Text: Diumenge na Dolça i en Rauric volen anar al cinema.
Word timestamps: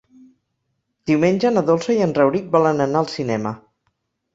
Diumenge 1.11 1.53
na 1.59 1.65
Dolça 1.69 1.95
i 1.99 2.01
en 2.09 2.19
Rauric 2.21 2.51
volen 2.59 2.87
anar 2.91 3.07
al 3.07 3.15
cinema. 3.17 3.59